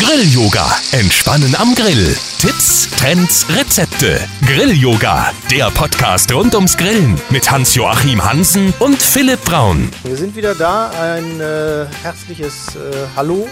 [0.00, 0.66] Grill-Yoga.
[0.92, 2.16] Entspannen am Grill.
[2.38, 4.26] Tipps, Trends, Rezepte.
[4.46, 5.30] Grill-Yoga.
[5.50, 9.90] Der Podcast rund ums Grillen mit Hans-Joachim Hansen und Philipp Braun.
[10.04, 10.88] Wir sind wieder da.
[10.88, 12.78] Ein äh, herzliches äh,
[13.14, 13.46] Hallo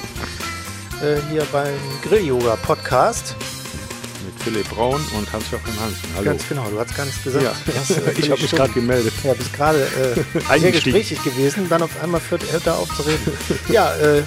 [1.02, 1.74] äh, hier beim
[2.08, 3.36] Grill-Yoga-Podcast.
[4.24, 6.08] Mit Philipp Braun und Hans-Joachim Hansen.
[6.16, 6.24] Hallo.
[6.24, 7.44] Ganz genau, du hast gar nichts gesagt.
[7.44, 9.12] Ja, Das, äh, ich habe mich gerade gemeldet.
[9.22, 13.02] Ja, bist gerade äh, sehr gesprächig gewesen, dann auf einmal hört, hört er auf zu
[13.02, 13.32] reden.
[13.68, 14.22] ja, äh,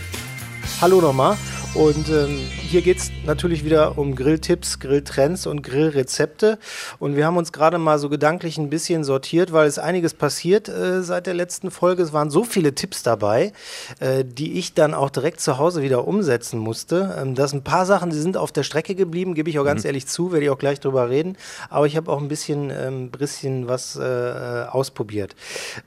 [0.79, 1.35] hallo nochmal.
[1.73, 6.59] Und ähm, hier geht es natürlich wieder um Grilltipps, Grilltrends und Grillrezepte.
[6.99, 10.67] Und wir haben uns gerade mal so gedanklich ein bisschen sortiert, weil es einiges passiert
[10.67, 12.03] äh, seit der letzten Folge.
[12.03, 13.53] Es waren so viele Tipps dabei,
[14.01, 17.15] äh, die ich dann auch direkt zu Hause wieder umsetzen musste.
[17.17, 19.65] Ähm, das sind ein paar Sachen, die sind auf der Strecke geblieben, gebe ich auch
[19.65, 21.37] ganz ehrlich zu, werde ich auch gleich drüber reden.
[21.69, 25.37] Aber ich habe auch ein bisschen, ähm, bisschen was äh, äh, ausprobiert.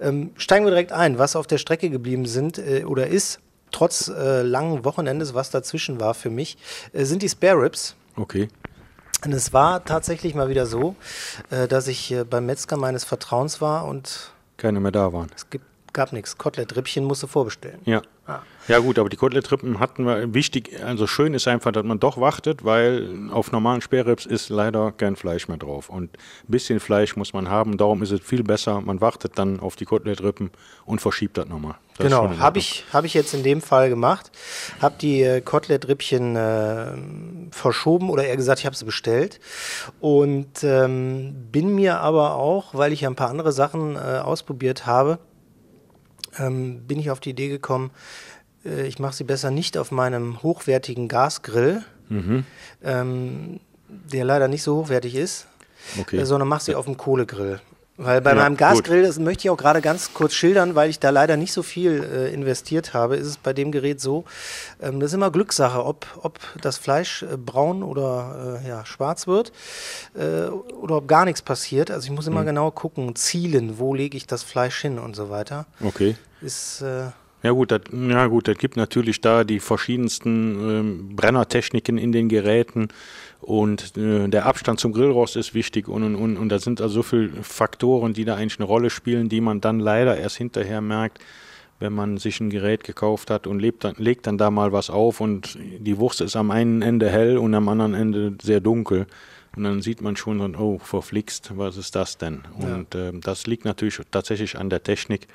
[0.00, 3.40] Ähm, steigen wir direkt ein, was auf der Strecke geblieben sind äh, oder ist
[3.74, 6.56] trotz äh, langen Wochenendes, was dazwischen war für mich,
[6.92, 7.96] äh, sind die Spare Ribs.
[8.16, 8.48] Okay.
[9.24, 10.94] Und es war tatsächlich mal wieder so,
[11.50, 15.30] äh, dass ich äh, beim Metzger meines Vertrauens war und Keine mehr da waren.
[15.34, 16.38] es gibt, gab nichts.
[16.38, 17.80] Kotelett-Rippchen musste vorbestellen.
[17.84, 18.02] Ja.
[18.68, 22.18] Ja gut, aber die Koteletrippen hatten wir, wichtig, also schön ist einfach, dass man doch
[22.18, 25.90] wartet, weil auf normalen Sperrrips ist leider kein Fleisch mehr drauf.
[25.90, 29.60] Und ein bisschen Fleisch muss man haben, darum ist es viel besser, man wartet dann
[29.60, 30.50] auf die Koteletrippen
[30.86, 31.74] und verschiebt das nochmal.
[31.98, 34.32] Das Genau, habe ich, hab ich jetzt in dem Fall gemacht.
[34.80, 36.86] Habe die äh, Kotelett-Rippchen äh,
[37.52, 39.38] verschoben oder eher gesagt, ich habe sie bestellt.
[40.00, 44.86] Und ähm, bin mir aber auch, weil ich ja ein paar andere Sachen äh, ausprobiert
[44.86, 45.18] habe,
[46.38, 47.90] ähm, bin ich auf die Idee gekommen,
[48.64, 52.44] äh, ich mache sie besser nicht auf meinem hochwertigen Gasgrill, Mhm.
[52.82, 55.46] ähm, der leider nicht so hochwertig ist,
[55.98, 56.18] Okay.
[56.18, 57.60] äh, sondern mache sie auf dem Kohlegrill.
[57.96, 58.58] Weil bei Ja, meinem gut.
[58.58, 61.62] Gasgrill, das möchte ich auch gerade ganz kurz schildern, weil ich da leider nicht so
[61.62, 64.24] viel äh, investiert habe, ist es bei dem Gerät so,
[64.82, 69.28] ähm, das ist immer Glückssache, ob, ob das Fleisch äh, braun oder äh, ja, schwarz
[69.28, 69.52] wird
[70.16, 71.92] äh, oder ob gar nichts passiert.
[71.92, 72.32] Also ich muss Mhm.
[72.32, 75.66] immer genau gucken, zielen, wo lege ich das Fleisch hin und so weiter.
[75.80, 76.16] Okay.
[76.40, 77.10] Ist, äh,
[77.44, 82.30] Ja gut, das, ja gut, das gibt natürlich da die verschiedensten ähm, Brennertechniken in den
[82.30, 82.88] Geräten
[83.42, 86.94] und äh, der Abstand zum Grillrost ist wichtig und, und, und, und da sind also
[86.94, 90.80] so viele Faktoren, die da eigentlich eine Rolle spielen, die man dann leider erst hinterher
[90.80, 91.18] merkt,
[91.80, 94.88] wenn man sich ein Gerät gekauft hat und lebt dann, legt dann da mal was
[94.88, 99.06] auf und die Wurst ist am einen Ende hell und am anderen Ende sehr dunkel.
[99.54, 102.42] Und dann sieht man schon, oh, verflixt, was ist das denn?
[102.58, 105.28] Und ähm, das liegt natürlich tatsächlich an der Technik.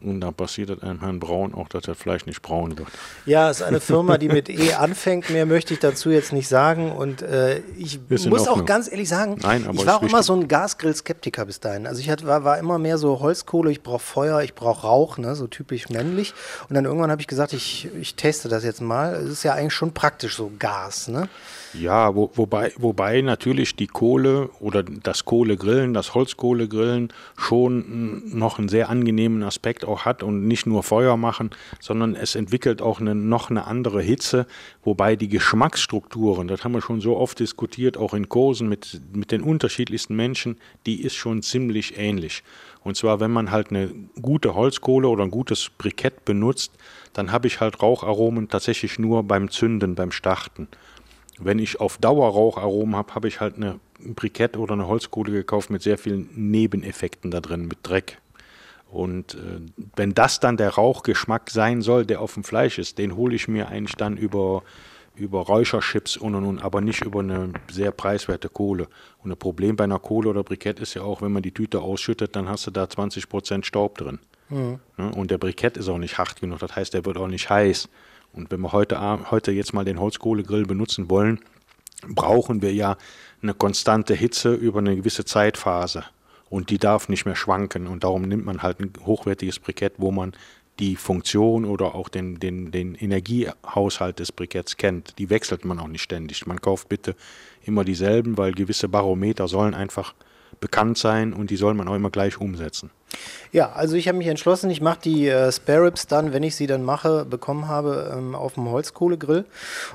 [0.00, 2.86] Und da passiert es einem Herrn Braun auch, dass das Fleisch nicht braun wird.
[3.26, 5.28] Ja, ist eine Firma, die mit E anfängt.
[5.30, 6.92] Mehr möchte ich dazu jetzt nicht sagen.
[6.92, 10.46] Und äh, ich muss auch ganz ehrlich sagen, Nein, ich war auch immer so ein
[10.46, 11.88] Gasgrill-Skeptiker bis dahin.
[11.88, 15.18] Also ich hatte, war, war immer mehr so Holzkohle, ich brauche Feuer, ich brauche Rauch,
[15.18, 16.32] ne, so typisch männlich.
[16.68, 19.14] Und dann irgendwann habe ich gesagt, ich, ich teste das jetzt mal.
[19.14, 21.28] Es ist ja eigentlich schon praktisch so Gas, ne?
[21.74, 28.68] Ja, wo, wobei, wobei natürlich die Kohle oder das Kohlegrillen, das Holzkohlegrillen schon noch einen
[28.68, 33.14] sehr angenehmen Aspekt auch hat und nicht nur Feuer machen, sondern es entwickelt auch eine,
[33.14, 34.46] noch eine andere Hitze,
[34.82, 39.30] wobei die Geschmacksstrukturen, das haben wir schon so oft diskutiert, auch in Kursen mit, mit
[39.30, 40.56] den unterschiedlichsten Menschen,
[40.86, 42.42] die ist schon ziemlich ähnlich.
[42.82, 43.90] Und zwar, wenn man halt eine
[44.22, 46.72] gute Holzkohle oder ein gutes Brikett benutzt,
[47.12, 50.68] dann habe ich halt Raucharomen tatsächlich nur beim Zünden, beim Starten.
[51.38, 55.70] Wenn ich auf Dauer Raucharomen habe, habe ich halt eine Brikett oder eine Holzkohle gekauft
[55.70, 58.18] mit sehr vielen Nebeneffekten da drin, mit Dreck.
[58.90, 59.60] Und äh,
[59.96, 63.46] wenn das dann der Rauchgeschmack sein soll, der auf dem Fleisch ist, den hole ich
[63.46, 64.62] mir eigentlich dann über,
[65.14, 68.88] über Räucherchips und und und, aber nicht über eine sehr preiswerte Kohle.
[69.22, 71.80] Und ein Problem bei einer Kohle oder Brikett ist ja auch, wenn man die Tüte
[71.80, 74.20] ausschüttet, dann hast du da 20% Staub drin.
[74.96, 75.12] Ne?
[75.14, 77.88] Und der Brikett ist auch nicht hart genug, das heißt, der wird auch nicht heiß.
[78.32, 79.00] Und wenn wir heute,
[79.30, 81.40] heute jetzt mal den Holzkohlegrill benutzen wollen,
[82.06, 82.96] brauchen wir ja
[83.42, 86.04] eine konstante Hitze über eine gewisse Zeitphase.
[86.50, 87.86] Und die darf nicht mehr schwanken.
[87.86, 90.32] Und darum nimmt man halt ein hochwertiges Brikett, wo man
[90.78, 95.18] die Funktion oder auch den, den, den Energiehaushalt des Briketts kennt.
[95.18, 96.46] Die wechselt man auch nicht ständig.
[96.46, 97.16] Man kauft bitte
[97.64, 100.14] immer dieselben, weil gewisse Barometer sollen einfach
[100.60, 102.90] bekannt sein und die soll man auch immer gleich umsetzen.
[103.52, 106.56] Ja, also ich habe mich entschlossen, ich mache die äh, Spare Ribs dann, wenn ich
[106.56, 109.44] sie dann mache, bekommen habe, ähm, auf dem Holzkohlegrill.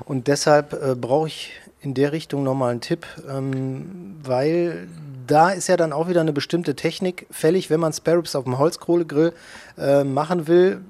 [0.04, 4.88] Und deshalb äh, brauche ich in der Richtung nochmal einen Tipp, ähm, weil
[5.26, 8.44] da ist ja dann auch wieder eine bestimmte Technik fällig, wenn man Spare Ribs auf
[8.44, 9.32] dem Holzkohlegrill
[9.78, 10.80] äh, machen will.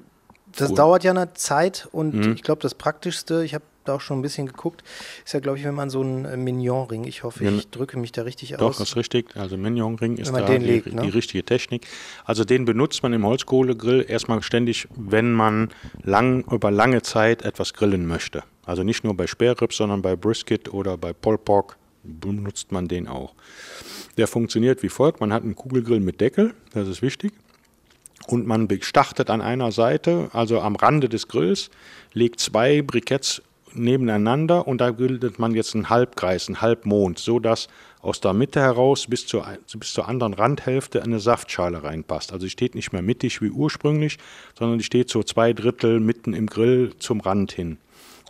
[0.56, 0.76] Das Cool.
[0.76, 4.22] dauert ja eine Zeit und ich glaube, das Praktischste, ich habe da auch schon ein
[4.22, 4.82] bisschen geguckt,
[5.24, 8.12] ist ja, glaube ich, wenn man so einen äh, Mignon-Ring, ich hoffe, ich drücke mich
[8.12, 8.78] da richtig Doch, aus.
[8.78, 9.36] das ist richtig.
[9.36, 11.02] Also Mignon-Ring ist da den die, legt, ne?
[11.02, 11.86] die richtige Technik.
[12.24, 15.70] Also den benutzt man im Holzkohlegrill erstmal ständig, wenn man
[16.02, 18.42] lang, über lange Zeit etwas grillen möchte.
[18.64, 23.34] Also nicht nur bei Sperrribs, sondern bei Brisket oder bei Polpork benutzt man den auch.
[24.16, 27.32] Der funktioniert wie folgt: Man hat einen Kugelgrill mit Deckel, das ist wichtig.
[28.26, 31.70] Und man startet an einer Seite, also am Rande des Grills,
[32.14, 33.42] legt zwei Briketts
[33.74, 37.68] nebeneinander und da bildet man jetzt einen Halbkreis, einen Halbmond, so dass
[38.00, 39.46] aus der Mitte heraus bis zur,
[39.78, 42.32] bis zur anderen Randhälfte eine Saftschale reinpasst.
[42.32, 44.18] Also die steht nicht mehr mittig wie ursprünglich,
[44.58, 47.78] sondern die steht so zwei Drittel mitten im Grill zum Rand hin.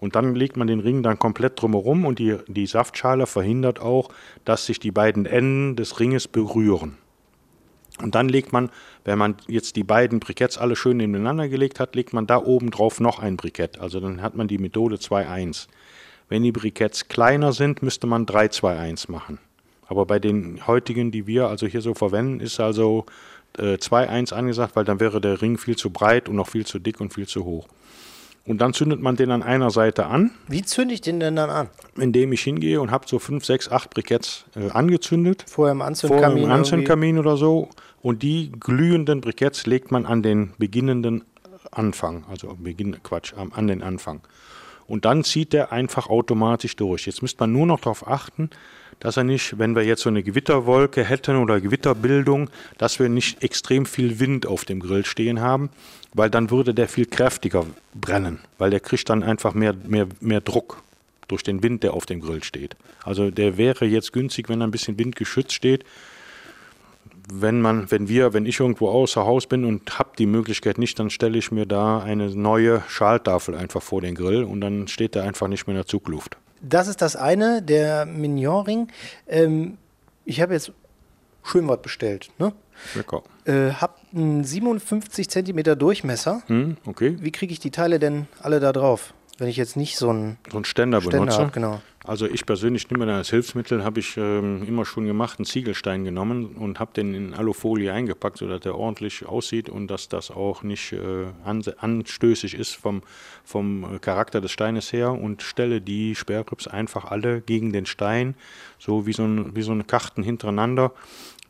[0.00, 4.10] Und dann legt man den Ring dann komplett drumherum und die, die Saftschale verhindert auch,
[4.44, 6.98] dass sich die beiden Enden des Ringes berühren.
[8.02, 8.70] Und dann legt man,
[9.04, 12.70] wenn man jetzt die beiden Briketts alle schön nebeneinander gelegt hat, legt man da oben
[12.70, 13.78] drauf noch ein Brikett.
[13.78, 15.68] Also dann hat man die Methode 2-1.
[16.28, 19.38] Wenn die Briketts kleiner sind, müsste man 3-2-1 machen.
[19.86, 23.06] Aber bei den heutigen, die wir also hier so verwenden, ist also
[23.58, 26.78] äh, 2-1 angesagt, weil dann wäre der Ring viel zu breit und noch viel zu
[26.78, 27.68] dick und viel zu hoch.
[28.46, 30.30] Und dann zündet man den an einer Seite an.
[30.48, 31.68] Wie zünde ich den denn dann an?
[31.96, 35.44] Indem ich hingehe und habe so 5, 6, 8 Briketts äh, angezündet.
[35.48, 36.22] Vorher im Anzündkamin.
[36.22, 37.70] Vorher im Anzündkamin oder so.
[38.02, 41.24] Und die glühenden Briketts legt man an den beginnenden
[41.70, 42.24] Anfang.
[42.28, 44.20] Also Beginn, Quatsch, an den Anfang.
[44.86, 47.06] Und dann zieht der einfach automatisch durch.
[47.06, 48.50] Jetzt müsste man nur noch darauf achten,
[49.00, 53.42] dass er nicht, wenn wir jetzt so eine Gewitterwolke hätten oder Gewitterbildung, dass wir nicht
[53.42, 55.70] extrem viel Wind auf dem Grill stehen haben,
[56.12, 60.40] weil dann würde der viel kräftiger brennen, weil der kriegt dann einfach mehr, mehr, mehr
[60.40, 60.82] Druck
[61.28, 62.76] durch den Wind, der auf dem Grill steht.
[63.02, 65.84] Also der wäre jetzt günstig, wenn er ein bisschen windgeschützt steht.
[67.32, 70.98] Wenn man, wenn wir, wenn ich irgendwo außer Haus bin und habe die Möglichkeit nicht,
[70.98, 75.14] dann stelle ich mir da eine neue Schaltafel einfach vor den Grill und dann steht
[75.14, 78.88] der einfach nicht mehr in der Zugluft das ist das eine, der Mignon-Ring.
[79.28, 79.78] Ähm,
[80.24, 80.72] ich habe jetzt
[81.42, 82.30] schön was bestellt.
[82.38, 82.52] Ne?
[82.94, 83.22] Lecker.
[83.44, 86.42] Äh, hab einen 57 cm Durchmesser.
[86.46, 87.16] Hm, okay.
[87.20, 89.14] Wie kriege ich die Teile denn alle da drauf?
[89.38, 91.38] Wenn ich jetzt nicht so einen, so einen Ständer, Ständer benutze.
[91.38, 91.80] Hab, genau.
[92.06, 96.54] Also ich persönlich nehme als Hilfsmittel, habe ich ähm, immer schon gemacht, einen Ziegelstein genommen
[96.54, 100.92] und habe den in Alufolie eingepackt, sodass der ordentlich aussieht und dass das auch nicht
[100.92, 101.24] äh,
[101.78, 103.02] anstößig ist vom,
[103.42, 108.34] vom Charakter des Steines her und stelle die Sperrgrips einfach alle gegen den Stein,
[108.78, 110.92] so wie so, ein, wie so eine Karten hintereinander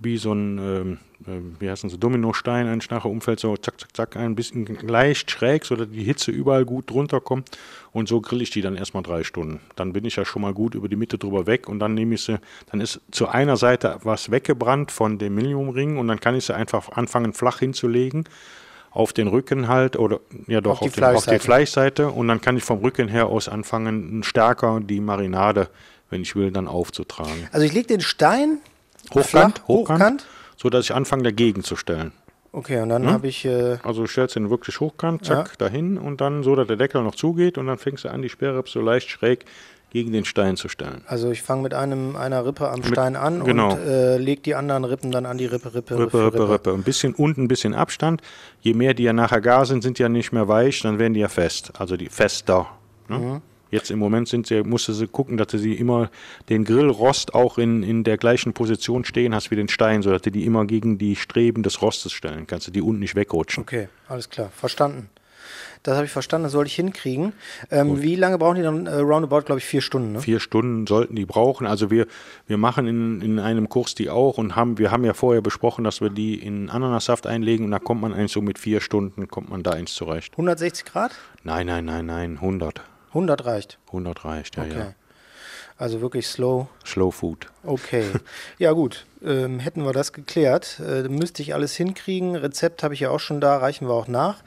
[0.00, 4.16] wie so ein, äh, wie heißt so, Dominostein, ein nachher umfällt, so zack, zack, zack,
[4.16, 7.50] ein bisschen leicht schräg, sodass die Hitze überall gut drunter kommt.
[7.92, 9.60] Und so grill ich die dann erstmal drei Stunden.
[9.76, 12.16] Dann bin ich ja schon mal gut über die Mitte drüber weg und dann nehme
[12.16, 12.38] ich sie,
[12.70, 16.54] dann ist zu einer Seite was weggebrannt von dem Milliumring und dann kann ich sie
[16.54, 18.24] einfach anfangen flach hinzulegen
[18.90, 22.28] auf den Rücken halt oder ja doch auf, auf, die, den, auf die Fleischseite und
[22.28, 25.68] dann kann ich vom Rücken her aus anfangen, stärker die Marinade,
[26.10, 27.48] wenn ich will, dann aufzutragen.
[27.50, 28.58] Also ich lege den Stein
[29.10, 32.12] Hochkant, Flach, hochkant, hochkant, so dass ich anfange dagegen zu stellen.
[32.52, 33.10] Okay, und dann hm?
[33.10, 33.44] habe ich.
[33.44, 35.54] Äh also du stellst ihn wirklich hochkant, zack, ja.
[35.58, 38.28] dahin und dann so, dass der Deckel noch zugeht und dann fängst du an, die
[38.28, 39.44] Sperre so leicht schräg
[39.90, 41.02] gegen den Stein zu stellen.
[41.06, 43.72] Also ich fange mit einem einer Rippe am mit, Stein an genau.
[43.72, 46.52] und äh, leg die anderen Rippen dann an die Rippe, Rippe, Rippe, Rippe, Rippe.
[46.52, 46.72] Rippe.
[46.72, 48.20] Ein bisschen unten, ein bisschen Abstand.
[48.60, 51.20] Je mehr die ja nachher gar sind, sind ja nicht mehr weich, dann werden die
[51.20, 51.72] ja fest.
[51.78, 52.66] Also die fester.
[53.08, 53.18] Ne?
[53.18, 53.42] Mhm.
[53.74, 56.08] Jetzt im Moment sind sie, musste sie gucken, dass du sie immer
[56.48, 60.30] den Grillrost auch in, in der gleichen Position stehen hast wie den Stein, sodass du
[60.30, 63.64] die immer gegen die Streben des Rostes stellen kannst, du die unten nicht wegrutschen.
[63.64, 65.08] Okay, alles klar, verstanden.
[65.82, 67.32] Das habe ich verstanden, das soll ich hinkriegen.
[67.72, 68.86] Ähm, wie lange brauchen die dann?
[68.86, 70.12] Äh, roundabout, glaube ich, vier Stunden.
[70.12, 70.20] Ne?
[70.20, 71.66] Vier Stunden sollten die brauchen.
[71.66, 72.06] Also wir,
[72.46, 75.82] wir machen in, in einem Kurs die auch und haben, wir haben ja vorher besprochen,
[75.82, 79.26] dass wir die in Ananassaft einlegen und da kommt man eigentlich so mit vier Stunden,
[79.26, 80.34] kommt man da eins zurecht.
[80.34, 81.10] 160 Grad?
[81.42, 82.80] Nein, nein, nein, nein, 100.
[83.14, 83.78] 100 reicht.
[83.88, 84.78] 100 reicht, ja, okay.
[84.78, 84.94] ja.
[85.76, 86.68] Also wirklich slow.
[86.84, 87.46] Slow Food.
[87.64, 88.04] Okay.
[88.58, 89.06] Ja, gut.
[89.24, 90.80] Ähm, hätten wir das geklärt.
[90.80, 92.36] Äh, müsste ich alles hinkriegen.
[92.36, 94.42] Rezept habe ich ja auch schon da, reichen wir auch nach.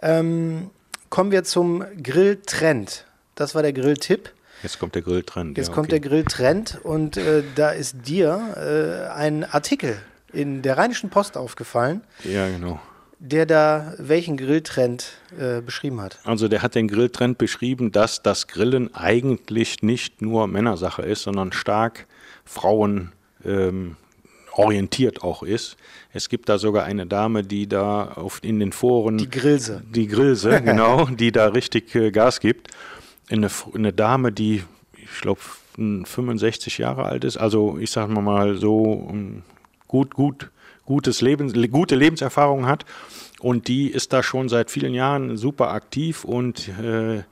[0.00, 0.70] Ähm,
[1.10, 3.04] kommen wir zum Grilltrend.
[3.34, 4.32] Das war der Grilltipp.
[4.62, 5.56] Jetzt kommt der Grilltrend.
[5.58, 9.98] Jetzt ja, kommt der Grilltrend und äh, da ist dir äh, ein Artikel
[10.32, 12.02] in der Rheinischen Post aufgefallen.
[12.24, 12.80] Ja, genau
[13.20, 16.18] der da welchen Grilltrend äh, beschrieben hat?
[16.24, 21.52] Also der hat den Grilltrend beschrieben, dass das Grillen eigentlich nicht nur Männersache ist, sondern
[21.52, 22.06] stark
[22.46, 23.12] Frauen
[23.44, 23.96] ähm,
[24.52, 25.76] orientiert auch ist.
[26.12, 29.18] Es gibt da sogar eine Dame, die da auf, in den Foren...
[29.18, 29.82] Die Grillse.
[29.88, 32.68] Die Grillse, genau, die da richtig äh, Gas gibt.
[33.28, 34.64] Eine, eine Dame, die,
[34.96, 35.40] ich glaube,
[35.76, 39.14] 65 Jahre alt ist, also ich sage mal so
[39.86, 40.50] gut, gut
[40.90, 42.84] gutes Leben, gute Lebenserfahrung hat.
[43.40, 47.22] Und die ist da schon seit vielen Jahren super aktiv und äh,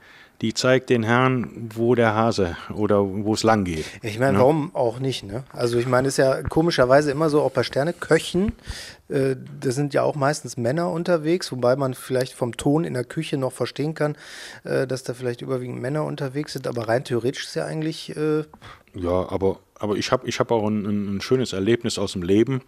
[0.41, 3.83] die zeigt den Herrn, wo der Hase oder wo es lang geht.
[4.01, 4.39] Ich meine, Ne?
[4.39, 5.43] warum auch nicht, ne?
[5.51, 8.53] Also ich meine, ist ja komischerweise immer so, auch bei Sterneköchen,
[9.09, 13.03] äh, da sind ja auch meistens Männer unterwegs, wobei man vielleicht vom Ton in der
[13.03, 14.15] Küche noch verstehen kann,
[14.63, 18.45] äh, dass da vielleicht überwiegend Männer unterwegs sind, aber rein theoretisch ist ja eigentlich, äh,
[18.95, 22.61] Ja, aber, aber ich habe ich hab auch ein, ein schönes Erlebnis aus dem Leben.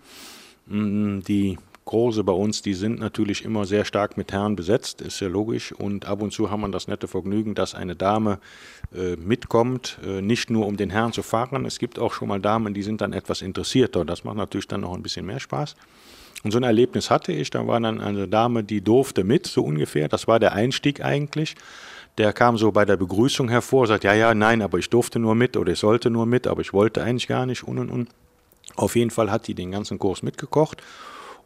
[0.68, 5.20] Mm, Die Große bei uns, die sind natürlich immer sehr stark mit Herren besetzt, ist
[5.20, 5.72] ja logisch.
[5.72, 8.40] Und ab und zu haben wir das nette Vergnügen, dass eine Dame
[8.96, 11.66] äh, mitkommt, äh, nicht nur um den Herrn zu fahren.
[11.66, 14.06] Es gibt auch schon mal Damen, die sind dann etwas interessierter.
[14.06, 15.76] Das macht natürlich dann noch ein bisschen mehr Spaß.
[16.44, 17.50] Und so ein Erlebnis hatte ich.
[17.50, 20.08] Da war dann eine Dame, die durfte mit, so ungefähr.
[20.08, 21.56] Das war der Einstieg eigentlich.
[22.18, 25.34] Der kam so bei der Begrüßung hervor, sagt, ja, ja, nein, aber ich durfte nur
[25.34, 28.10] mit oder ich sollte nur mit, aber ich wollte eigentlich gar nicht und und und.
[28.76, 30.82] Auf jeden Fall hat die den ganzen Kurs mitgekocht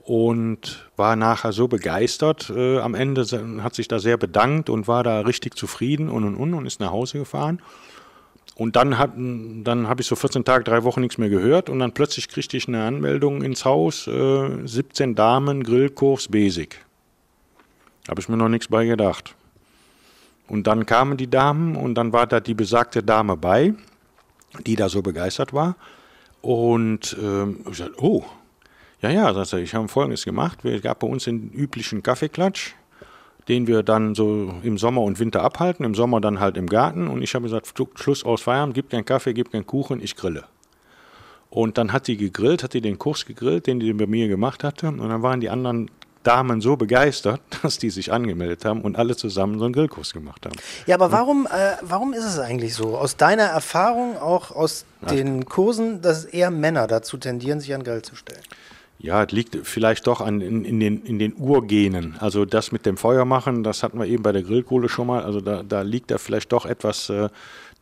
[0.04, 2.52] und war nachher so begeistert.
[2.56, 3.26] Äh, am Ende
[3.64, 6.80] hat sich da sehr bedankt und war da richtig zufrieden und und und und ist
[6.80, 7.62] nach Hause gefahren.
[8.56, 11.94] Und dann, dann habe ich so 14 Tage, drei Wochen nichts mehr gehört und dann
[11.94, 16.86] plötzlich kriegte ich eine Anmeldung ins Haus, äh, 17 Damen, Grillkurs, Basic.
[18.08, 19.36] Habe ich mir noch nichts bei gedacht.
[20.48, 23.74] Und dann kamen die Damen und dann war da die besagte Dame bei,
[24.66, 25.76] die da so begeistert war.
[26.46, 28.24] Und ähm, ich sagte, oh,
[29.02, 30.64] ja, ja, sagt er, ich habe Folgendes gemacht.
[30.64, 32.74] Es gab bei uns den üblichen Kaffeeklatsch,
[33.48, 35.84] den wir dann so im Sommer und Winter abhalten.
[35.84, 37.08] Im Sommer dann halt im Garten.
[37.08, 40.44] Und ich habe gesagt, Schluss aus Feierabend, gib keinen Kaffee, gib keinen Kuchen, ich grille.
[41.50, 44.64] Und dann hat sie gegrillt, hat sie den Kurs gegrillt, den die bei mir gemacht
[44.64, 44.90] hatte.
[44.90, 45.90] Und dann waren die anderen
[46.26, 50.46] Damen so begeistert, dass die sich angemeldet haben und alle zusammen so einen Grillkurs gemacht
[50.46, 50.56] haben.
[50.88, 52.98] Ja, aber warum, äh, warum ist es eigentlich so?
[52.98, 58.02] Aus deiner Erfahrung, auch aus den Kursen, dass eher Männer dazu tendieren, sich an Grill
[58.02, 58.42] zu stellen?
[58.98, 62.16] Ja, es liegt vielleicht doch an, in, in, den, in den Urgenen.
[62.20, 65.24] Also das mit dem Feuer machen, das hatten wir eben bei der Grillkohle schon mal.
[65.24, 67.30] Also da, da liegt da vielleicht doch etwas äh,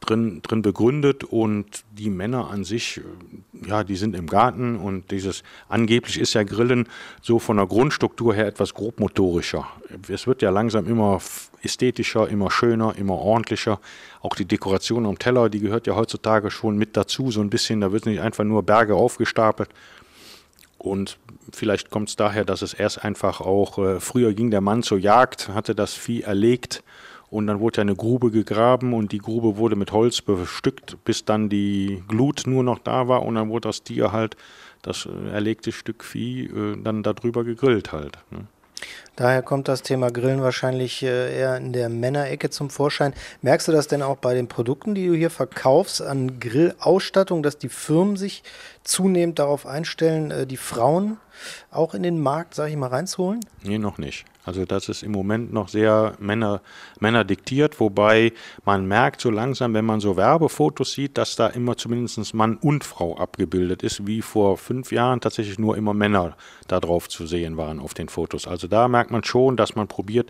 [0.04, 1.24] drin, drin begründet.
[1.24, 4.76] Und die Männer an sich, äh, ja, die sind im Garten.
[4.76, 6.88] Und dieses, angeblich ist ja Grillen
[7.22, 9.68] so von der Grundstruktur her etwas grobmotorischer.
[10.08, 11.22] Es wird ja langsam immer
[11.62, 13.80] ästhetischer, immer schöner, immer ordentlicher.
[14.22, 17.32] Auch die Dekoration am Teller, die gehört ja heutzutage schon mit dazu.
[17.32, 19.70] So ein bisschen, da wird nicht einfach nur Berge aufgestapelt.
[20.78, 21.18] Und
[21.52, 25.00] vielleicht kommt es daher, dass es erst einfach auch, äh, früher ging der Mann zur
[25.00, 26.84] Jagd, hatte das Vieh erlegt
[27.34, 31.26] und dann wurde ja eine Grube gegraben und die Grube wurde mit Holz bestückt, bis
[31.26, 34.38] dann die Glut nur noch da war und dann wurde das Tier halt,
[34.84, 38.20] das äh, erlegte Stück Vieh, äh, dann darüber gegrillt halt.
[38.30, 38.46] Ne?
[39.16, 43.14] Daher kommt das Thema Grillen wahrscheinlich äh, eher in der Männerecke zum Vorschein.
[43.42, 47.58] Merkst du das denn auch bei den Produkten, die du hier verkaufst, an Grillausstattung, dass
[47.58, 48.44] die Firmen sich
[48.84, 51.18] zunehmend darauf einstellen, äh, die Frauen
[51.72, 53.42] auch in den Markt, sag ich mal, reinzuholen?
[53.64, 54.26] Nee, noch nicht.
[54.46, 56.62] Also das ist im Moment noch sehr Männer,
[57.00, 58.34] Männer diktiert, wobei
[58.66, 62.84] man merkt so langsam, wenn man so Werbefotos sieht, dass da immer zumindest Mann und
[62.84, 66.36] Frau abgebildet ist, wie vor fünf Jahren tatsächlich nur immer Männer
[66.68, 68.48] da drauf zu sehen waren auf den Fotos.
[68.48, 70.30] Also da merkt man schon, dass man probiert,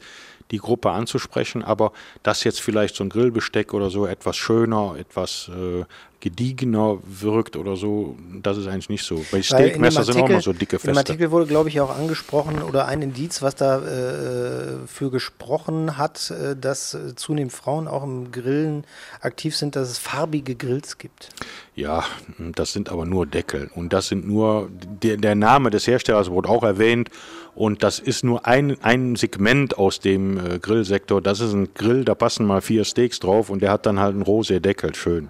[0.54, 1.92] die Gruppe anzusprechen, aber
[2.22, 5.84] dass jetzt vielleicht so ein Grillbesteck oder so etwas schöner, etwas äh,
[6.20, 9.16] gediegener wirkt oder so, das ist eigentlich nicht so.
[9.16, 10.98] Bei Weil Steakmesser sind auch Artikel- immer so dicke Feste.
[10.98, 16.32] Artikel wurde, glaube ich, auch angesprochen oder ein Indiz, was da äh, für gesprochen hat,
[16.32, 18.86] äh, dass äh, zunehmend Frauen auch im Grillen
[19.22, 21.30] aktiv sind, dass es farbige Grills gibt.
[21.76, 22.06] Ja,
[22.38, 23.72] das sind aber nur Deckel.
[23.74, 27.10] Und das sind nur, der, der Name des Herstellers wurde auch erwähnt.
[27.56, 31.22] Und das ist nur ein, ein Segment aus dem äh, Grillsektor.
[31.22, 34.14] Das ist ein Grill, da passen mal vier Steaks drauf und der hat dann halt
[34.14, 35.30] einen rosa Deckel, schön.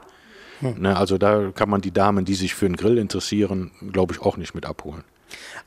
[0.77, 4.21] Ne, also da kann man die Damen, die sich für einen Grill interessieren, glaube ich,
[4.21, 5.03] auch nicht mit abholen.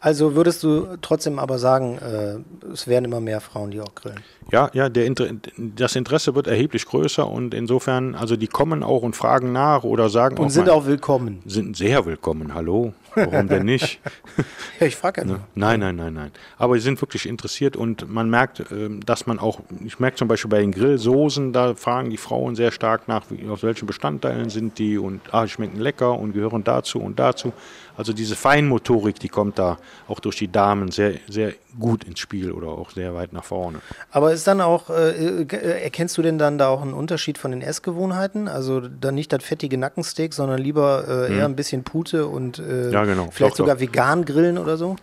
[0.00, 4.20] Also würdest du trotzdem aber sagen, äh, es werden immer mehr Frauen, die auch grillen.
[4.52, 9.02] Ja, ja, der Inter das Interesse wird erheblich größer und insofern, also die kommen auch
[9.02, 11.42] und fragen nach oder sagen Und auch sind mal, auch willkommen.
[11.46, 12.54] sind sehr willkommen.
[12.54, 14.00] Hallo, warum denn nicht?
[14.80, 15.40] Ja, ich frage ja nur.
[15.54, 16.30] Nein, nein, nein, nein.
[16.58, 20.28] Aber sie sind wirklich interessiert und man merkt, ähm, dass man auch, ich merke zum
[20.28, 24.50] Beispiel bei den Grillsoßen, da fragen die Frauen sehr stark nach, wie, aus welchen Bestandteilen
[24.50, 27.52] sind die und ah, die schmecken lecker und gehören dazu und dazu.
[27.96, 32.52] Also diese Feinmotorik, die kommt da auch durch die Damen sehr, sehr gut ins Spiel
[32.52, 33.80] oder auch sehr weit nach vorne.
[34.10, 35.46] Aber ist dann auch, äh,
[35.82, 38.48] erkennst du denn dann da auch einen Unterschied von den Essgewohnheiten?
[38.48, 42.90] Also dann nicht das fettige Nackensteak, sondern lieber äh, eher ein bisschen Pute und äh,
[42.90, 43.28] Ja, genau.
[43.30, 44.96] vielleicht Doch, sogar vegan grillen oder so?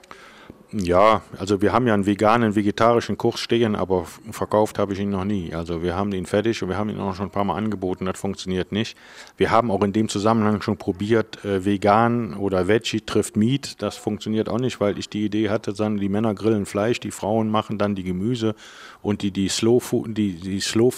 [0.76, 5.12] Ja, also wir haben ja einen veganen, vegetarischen Kurs stehen, aber verkauft habe ich ihn
[5.12, 5.54] noch nie.
[5.54, 8.06] Also wir haben ihn fertig und wir haben ihn auch schon ein paar Mal angeboten,
[8.06, 8.98] das funktioniert nicht.
[9.38, 13.84] Wir haben auch in dem Zusammenhang schon probiert, äh, vegan oder Veggie trifft Meat.
[13.84, 17.12] Das funktioniert auch nicht, weil ich die Idee hatte, dann die Männer grillen Fleisch, die
[17.12, 18.56] Frauen machen dann die Gemüse
[19.04, 20.92] und die, die Slow die, die Slow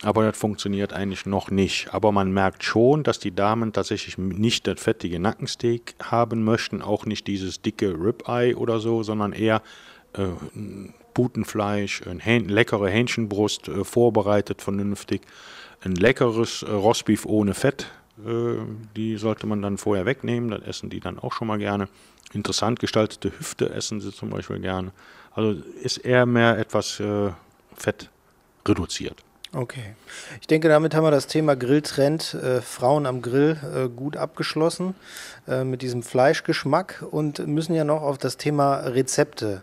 [0.00, 1.92] aber das funktioniert eigentlich noch nicht.
[1.92, 7.04] Aber man merkt schon, dass die Damen tatsächlich nicht das fettige Nackensteak haben möchten, auch
[7.04, 9.62] nicht dieses dicke Ribeye oder so, sondern eher
[10.14, 10.28] äh,
[11.14, 15.22] Putenfleisch, eine Hähn leckere Hähnchenbrust, äh, vorbereitet vernünftig,
[15.82, 17.86] ein leckeres äh, Rostbeef ohne Fett.
[18.26, 18.56] Äh,
[18.96, 21.88] die sollte man dann vorher wegnehmen, das essen die dann auch schon mal gerne.
[22.32, 24.92] Interessant gestaltete Hüfte essen sie zum Beispiel gerne.
[25.32, 27.30] Also ist eher mehr etwas äh,
[27.74, 28.10] Fett
[28.66, 29.22] reduziert.
[29.54, 29.94] Okay.
[30.40, 34.94] Ich denke, damit haben wir das Thema Grilltrend äh, Frauen am Grill äh, gut abgeschlossen
[35.46, 39.62] äh, mit diesem Fleischgeschmack und müssen ja noch auf das Thema Rezepte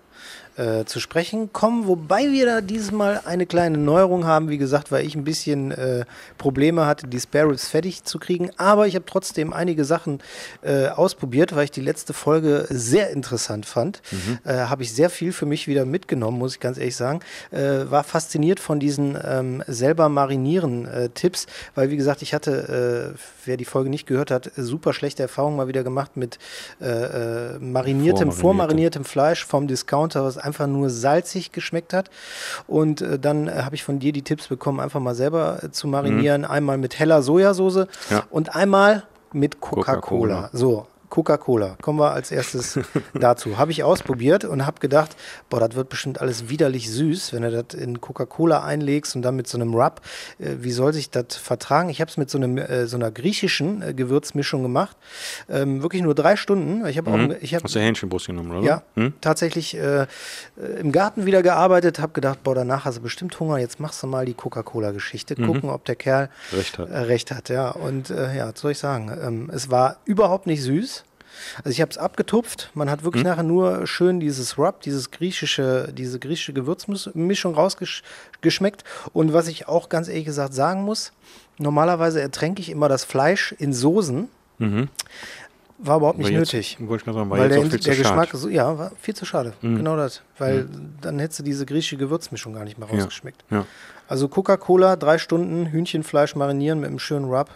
[0.60, 4.92] äh, zu sprechen kommen, wobei wir da dieses Mal eine kleine Neuerung haben, wie gesagt,
[4.92, 6.04] weil ich ein bisschen äh,
[6.38, 10.20] Probleme hatte, die Spare Ribs fertig zu kriegen, aber ich habe trotzdem einige Sachen
[10.62, 14.02] äh, ausprobiert, weil ich die letzte Folge sehr interessant fand.
[14.12, 14.40] Mhm.
[14.44, 17.22] Äh, habe ich sehr viel für mich wieder mitgenommen, muss ich ganz ehrlich sagen.
[17.52, 23.58] Äh, war fasziniert von diesen ähm, selber marinieren Tipps, weil wie gesagt, ich hatte, wer
[23.58, 26.38] die Folge nicht gehört hat, super schlechte Erfahrungen mal wieder gemacht mit
[27.60, 32.10] mariniertem, vormariniertem Fleisch vom Discounter, was einfach nur salzig geschmeckt hat.
[32.68, 35.72] Und äh, dann äh, habe ich von dir die Tipps bekommen, einfach mal selber äh,
[35.72, 36.42] zu marinieren.
[36.42, 36.48] Mhm.
[36.48, 38.24] Einmal mit heller Sojasauce ja.
[38.30, 40.36] und einmal mit Coca-Cola.
[40.36, 41.78] Coca so, Coca-Cola.
[41.82, 42.80] Kommen wir als erstes
[43.14, 43.58] dazu.
[43.58, 45.16] Habe ich ausprobiert und habe gedacht,
[45.50, 49.36] boah, das wird bestimmt alles widerlich süß, wenn du das in Coca-Cola einlegst und dann
[49.36, 50.02] mit so einem Rub.
[50.40, 51.90] Äh, wie soll sich das vertragen?
[51.90, 54.96] Ich habe es mit so, einem, äh, so einer griechischen äh, Gewürzmischung gemacht.
[55.50, 56.86] Ähm, wirklich nur drei Stunden.
[56.88, 57.32] Ich habe mhm.
[57.32, 57.36] auch.
[57.42, 58.66] Ich hab, Hast du Hähnchenbrust genommen, oder?
[58.66, 59.14] Ja, mhm.
[59.22, 60.06] tatsächlich äh,
[60.80, 62.00] im Garten wieder gearbeitet.
[62.00, 63.58] Habe gedacht, boah, danach hast du bestimmt Hunger.
[63.58, 65.36] Jetzt machst du mal die Coca-Cola-Geschichte.
[65.38, 65.48] Mhm.
[65.48, 66.90] Gucken, ob der Kerl recht hat.
[66.90, 69.12] Äh, recht hat ja, und äh, ja, was soll ich sagen?
[69.22, 70.99] Ähm, es war überhaupt nicht süß.
[71.58, 72.72] Also ich habe es abgetupft.
[72.74, 73.30] Man hat wirklich mhm.
[73.30, 78.84] nachher nur schön dieses Rub, dieses griechische, diese griechische Gewürzmischung rausgeschmeckt.
[79.14, 81.12] Und was ich auch ganz ehrlich gesagt sagen muss,
[81.58, 84.28] normalerweise ertränke ich immer das Fleisch in Soßen.
[84.58, 84.90] Mhm.
[85.82, 86.78] War überhaupt nicht jetzt, nötig.
[86.82, 89.54] Wollte ich sagen, war weil jetzt der, der Geschmack, so, ja, war viel zu schade.
[89.62, 89.78] Mhm.
[89.78, 90.22] Genau das.
[90.38, 90.96] Weil mhm.
[91.00, 93.46] dann hättest du diese griechische Gewürzmischung gar nicht mehr rausgeschmeckt.
[93.50, 93.60] Ja.
[93.60, 93.66] Ja.
[94.08, 97.50] Also Coca-Cola, drei Stunden Hühnchenfleisch marinieren mit einem schönen Rub.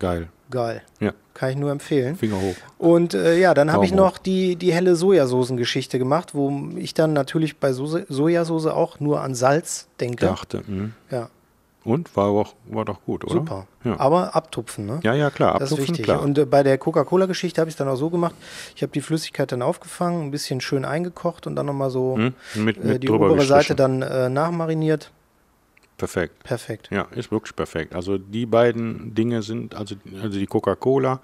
[0.00, 0.28] Geil.
[0.50, 0.82] Geil.
[0.98, 1.12] Ja.
[1.34, 2.16] Kann ich nur empfehlen.
[2.16, 2.56] Finger hoch.
[2.78, 7.12] Und äh, ja, dann habe ich noch die, die helle Sojasoßen-Geschichte gemacht, wo ich dann
[7.12, 10.26] natürlich bei so Sojasauce auch nur an Salz denke.
[10.26, 10.62] Dachte.
[10.66, 10.90] Mh.
[11.10, 11.28] Ja.
[11.82, 13.34] Und war, auch, war doch gut, oder?
[13.34, 13.66] Super.
[13.84, 13.98] Ja.
[13.98, 15.00] Aber abtupfen, ne?
[15.02, 15.54] Ja, ja, klar.
[15.54, 16.04] Abtupfen, das ist wichtig.
[16.04, 16.20] Klar.
[16.20, 18.34] Und äh, bei der Coca-Cola-Geschichte habe ich es dann auch so gemacht.
[18.76, 22.34] Ich habe die Flüssigkeit dann aufgefangen, ein bisschen schön eingekocht und dann nochmal so hm?
[22.56, 25.10] mit, äh, mit die obere Seite dann äh, nachmariniert.
[26.00, 26.42] Perfekt.
[26.44, 26.88] Perfekt.
[26.90, 27.94] Ja, ist wirklich perfekt.
[27.94, 31.20] Also die beiden Dinge sind, also, also die Coca-Cola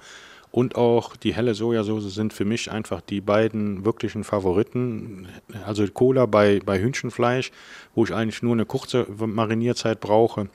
[0.51, 5.29] und auch die helle Sojasauce sind für mich einfach die beiden wirklichen Favoriten.
[5.65, 7.53] Also Cola bei, bei Hühnchenfleisch,
[7.95, 10.49] wo ich eigentlich nur eine kurze Marinierzeit brauche.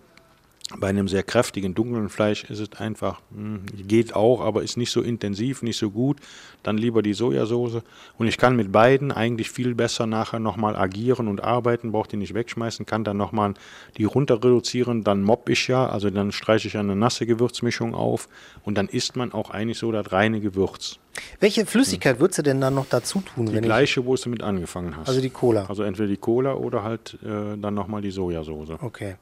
[0.78, 4.92] Bei einem sehr kräftigen, dunklen Fleisch ist es einfach, hm, geht auch, aber ist nicht
[4.92, 6.18] so intensiv, nicht so gut.
[6.64, 7.82] Dann lieber die Sojasauce.
[8.18, 12.18] Und ich kann mit beiden eigentlich viel besser nachher nochmal agieren und arbeiten, brauche die
[12.18, 13.54] nicht wegschmeißen, kann dann nochmal
[13.98, 15.04] die runter reduzieren.
[15.04, 18.30] Dann mobb ich ja, also dann streiche ich eine nasse Gewürzmischung auf
[18.64, 21.00] und dann isst man auch eigentlich so das reine Gewürz.
[21.40, 23.48] Welche Flüssigkeit würdest du denn dann noch dazu tun?
[23.48, 25.10] Die gleiche, wo du mit angefangen hast.
[25.10, 25.66] Also die Cola.
[25.68, 28.78] Also entweder die Cola oder halt äh, dann nochmal die Sojasauce.
[28.82, 29.16] Okay.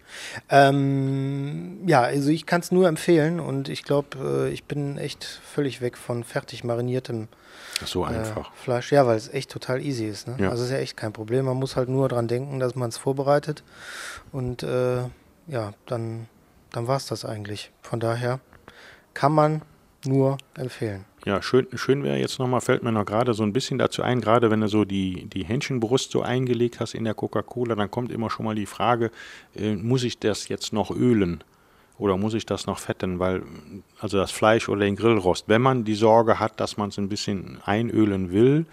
[0.50, 5.24] Ähm, ja, also ich kann es nur empfehlen und ich glaube, äh, ich bin echt
[5.24, 7.28] völlig weg von fertig mariniertem
[7.86, 8.50] so einfach.
[8.50, 8.92] Äh, Fleisch.
[8.92, 10.28] Ja, weil es echt total easy ist.
[10.28, 10.36] Ne?
[10.40, 10.50] Ja.
[10.50, 11.46] Also ist ja echt kein Problem.
[11.46, 13.64] Man muss halt nur daran denken, dass man es vorbereitet
[14.32, 15.04] und äh,
[15.48, 16.28] ja, dann,
[16.72, 17.72] dann war es das eigentlich.
[17.82, 18.40] Von daher
[19.14, 19.62] kann man
[20.06, 21.06] nur empfehlen.
[21.26, 24.22] Ja, schön, schön wäre jetzt nochmal, fällt mir noch gerade so ein bisschen dazu ein,
[24.22, 28.12] gerade wenn du so die, die Hähnchenbrust so eingelegt hast in der Coca-Cola, dann kommt
[28.12, 29.12] immer schon mal die Frage,
[29.56, 31.44] äh, muss ich das jetzt noch ölen?
[31.98, 33.44] Oder muss ich das noch fetten, weil,
[34.00, 37.10] also das Fleisch oder den Grillrost, wenn man die Sorge hat, dass man es ein
[37.10, 38.66] bisschen einölen will,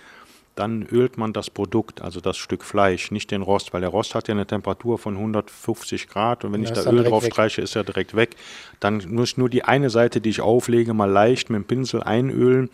[0.57, 4.14] dann ölt man das Produkt, also das Stück Fleisch, nicht den Rost, weil der Rost
[4.14, 7.33] hat ja eine Temperatur von 150 Grad und wenn ja, ich da Öl drauf weg.
[7.33, 8.37] streiche, ist er direkt weg.
[8.81, 12.03] Dann muss ich nur die eine Seite, die ich auflege, mal leicht mit dem Pinsel
[12.03, 12.71] einölen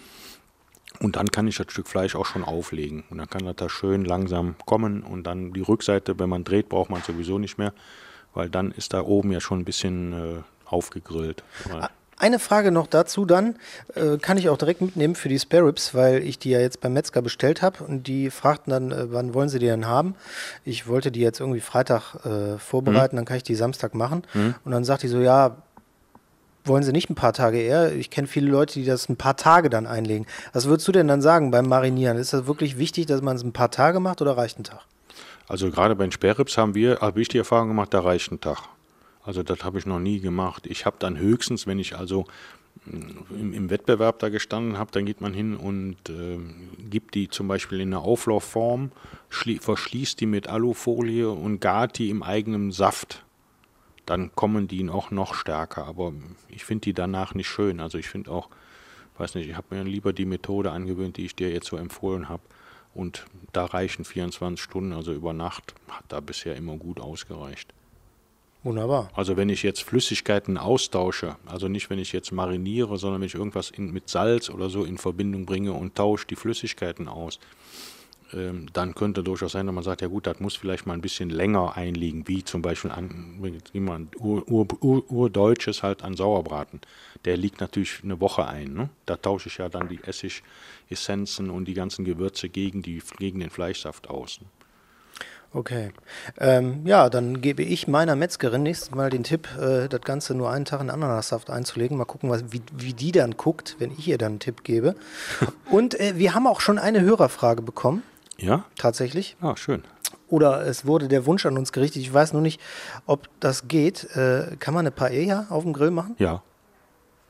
[1.01, 3.03] und dann kann ich das Stück Fleisch auch schon auflegen.
[3.11, 6.69] Und dann kann das da schön langsam kommen und dann die Rückseite, wenn man dreht,
[6.69, 7.73] braucht man sowieso nicht mehr,
[8.33, 11.43] weil dann ist da oben ja schon ein bisschen äh, aufgegrillt.
[12.23, 13.57] Eine Frage noch dazu dann,
[13.97, 16.81] äh, kann ich auch direkt mitnehmen für die Spare Ribs, weil ich die ja jetzt
[16.81, 20.15] beim Metzger bestellt habe und die fragten dann, äh, wann wollen sie die denn haben?
[20.65, 23.19] Ich wollte die jetzt irgendwie Freitag äh, vorbereiten, mhm.
[23.19, 24.23] dann kann ich die Samstag machen.
[24.35, 24.55] Mhm.
[24.65, 25.57] Und dann sagt die so, ja,
[26.65, 27.93] wollen sie nicht ein paar Tage eher?
[27.93, 30.25] Ich kenne viele Leute, die das ein paar Tage dann einlegen.
[30.53, 32.19] Was würdest du denn dann sagen beim Marinieren?
[32.19, 34.83] Ist das wirklich wichtig, dass man es ein paar Tage macht oder reicht ein Tag?
[35.49, 38.41] Also gerade bei den Sperrrips haben wir, habe ich die Erfahrung gemacht, da reicht ein
[38.41, 38.59] Tag.
[39.25, 40.67] Also das habe ich noch nie gemacht.
[40.67, 42.25] Ich habe dann höchstens, wenn ich also
[42.87, 46.39] mm, im, im Wettbewerb da gestanden habe, dann geht man hin und äh,
[46.91, 48.91] gibt die zum Beispiel in eine Auflaufform,
[49.29, 53.25] verschließt die mit Alufolie und gart die im eigenen Saft.
[54.07, 55.87] Dann kommen die auch noch stärker.
[55.87, 56.13] Aber
[56.49, 57.79] ich finde die danach nicht schön.
[57.79, 58.49] Also ich finde auch,
[59.19, 62.29] weiß nicht, ich habe mir lieber die Methode angewöhnt, die ich dir jetzt so empfohlen
[62.29, 62.43] habe.
[62.95, 67.73] Und da reichen 24 Stunden, also über Nacht, hat da bisher immer gut ausgereicht.
[68.65, 69.11] Wunderbar.
[69.15, 73.35] Also wenn ich jetzt Flüssigkeiten austausche, also nicht wenn ich jetzt mariniere, sondern wenn ich
[73.35, 77.41] irgendwas in, mit Salz oder so in Verbindung bringe und tausche die Flüssigkeiten aus,
[78.33, 81.01] ähm, dann könnte durchaus sein, dass man sagt, ja gut, das muss vielleicht mal ein
[81.01, 83.41] bisschen länger einliegen, wie zum Beispiel an,
[83.73, 86.81] jemand Ur, Ur, Ur, Urdeutsches halt an Sauerbraten.
[87.25, 88.75] Der liegt natürlich eine Woche ein.
[88.75, 88.91] Ne?
[89.07, 93.51] Da tausche ich ja dann die Essigessenzen und die ganzen Gewürze gegen, die, gegen den
[93.51, 94.41] Fleischsaft aus.
[94.41, 94.47] Ne?
[95.55, 95.93] Okay.
[96.39, 100.51] Ähm, ja, dann gebe ich meiner Metzgerin nächstes Mal den Tipp, äh, das Ganze nur
[100.51, 101.99] einen Tag in Ananassaft einzulegen.
[101.99, 104.95] Mal gucken, was, wie, wie die dann guckt, wenn ich ihr dann einen Tipp gebe.
[105.71, 108.03] Und äh, wir haben auch schon eine Hörerfrage bekommen.
[108.39, 108.65] Ja?
[108.79, 109.37] Tatsächlich.
[109.41, 109.85] Ah, schön.
[110.29, 112.01] Oder es wurde der Wunsch an uns gerichtet.
[112.01, 112.59] Ich weiß nur nicht,
[113.07, 114.05] ob das geht.
[114.17, 116.17] Äh, kann man eine Paella auf dem Grill machen?
[116.19, 116.43] Ja.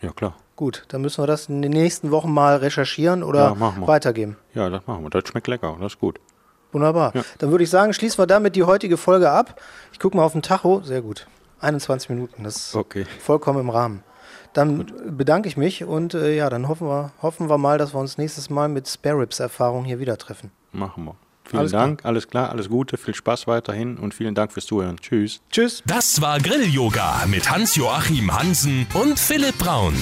[0.00, 0.36] Ja, klar.
[0.54, 4.36] Gut, dann müssen wir das in den nächsten Wochen mal recherchieren oder ja, weitergeben.
[4.54, 5.10] Ja, das machen wir.
[5.10, 5.76] Das schmeckt lecker.
[5.80, 6.20] Das ist gut.
[6.72, 7.14] Wunderbar.
[7.14, 7.22] Ja.
[7.38, 9.60] Dann würde ich sagen, schließen wir damit die heutige Folge ab.
[9.92, 10.80] Ich gucke mal auf den Tacho.
[10.82, 11.26] Sehr gut.
[11.60, 12.44] 21 Minuten.
[12.44, 13.06] Das ist okay.
[13.20, 14.02] vollkommen im Rahmen.
[14.52, 15.16] Dann gut.
[15.16, 18.18] bedanke ich mich und äh, ja, dann hoffen wir, hoffen wir mal, dass wir uns
[18.18, 20.50] nächstes Mal mit Spare Ribs Erfahrung hier wieder treffen.
[20.72, 21.14] Machen wir.
[21.44, 22.08] Vielen alles Dank, klar.
[22.08, 24.96] alles klar, alles Gute, viel Spaß weiterhin und vielen Dank fürs Zuhören.
[24.98, 25.40] Tschüss.
[25.50, 25.82] Tschüss.
[25.86, 29.94] Das war Grill Yoga mit Hans-Joachim Hansen und Philipp Braun.